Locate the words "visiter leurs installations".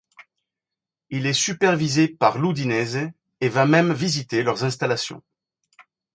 3.93-5.21